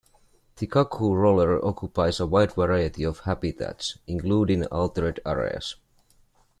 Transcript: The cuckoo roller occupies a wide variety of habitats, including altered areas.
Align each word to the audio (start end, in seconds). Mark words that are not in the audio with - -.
The 0.55 0.65
cuckoo 0.65 1.13
roller 1.13 1.63
occupies 1.63 2.19
a 2.19 2.25
wide 2.25 2.53
variety 2.53 3.03
of 3.03 3.19
habitats, 3.19 3.99
including 4.07 4.65
altered 4.65 5.19
areas. 5.27 5.75